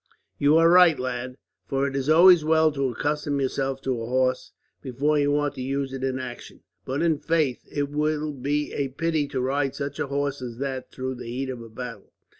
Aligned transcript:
"You 0.39 0.57
are 0.57 0.67
right, 0.67 0.97
lad, 0.97 1.37
for 1.67 1.85
it 1.87 1.95
is 1.95 2.09
always 2.09 2.43
well 2.43 2.71
to 2.71 2.89
accustom 2.89 3.39
yourself 3.39 3.83
to 3.83 4.01
a 4.01 4.07
horse, 4.07 4.51
before 4.81 5.19
you 5.19 5.31
want 5.31 5.53
to 5.53 5.61
use 5.61 5.93
it 5.93 6.03
in 6.03 6.17
action; 6.17 6.61
but 6.85 7.03
in 7.03 7.19
faith, 7.19 7.61
it 7.71 7.89
will 7.91 8.31
be 8.33 8.73
a 8.73 8.87
pity 8.87 9.27
to 9.27 9.39
ride 9.39 9.75
such 9.75 9.99
a 9.99 10.07
horse 10.07 10.41
as 10.41 10.57
that 10.57 10.91
through 10.91 11.13
the 11.13 11.27
heat 11.27 11.51
of 11.51 11.61
a 11.61 11.69
battle." 11.69 12.11